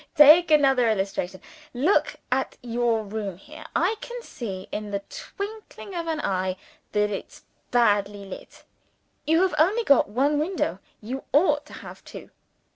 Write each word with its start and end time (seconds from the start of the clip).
Take 0.15 0.49
another 0.49 0.89
illustration. 0.89 1.41
Look 1.75 2.15
at 2.31 2.57
your 2.63 3.03
room 3.03 3.37
here. 3.37 3.65
I 3.75 3.97
can 4.01 4.19
see 4.23 4.67
in 4.71 4.89
the 4.89 5.03
twinkling 5.09 5.93
of 5.93 6.07
an 6.07 6.19
eye, 6.21 6.57
that 6.93 7.11
it's 7.11 7.43
badly 7.69 8.25
lit. 8.25 8.63
You 9.27 9.43
have 9.43 9.53
only 9.59 9.83
got 9.83 10.09
one 10.09 10.39
window 10.39 10.79
you 11.01 11.25
ought 11.35 11.67
to 11.67 11.73
have 11.85 12.03
two. 12.03 12.31